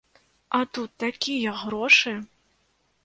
[0.59, 2.17] А тут такія грошы!